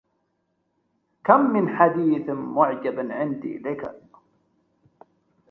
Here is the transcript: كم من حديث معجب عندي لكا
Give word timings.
كم 1.23 1.49
من 1.53 1.69
حديث 1.75 2.29
معجب 2.29 3.11
عندي 3.11 3.57
لكا 3.57 4.01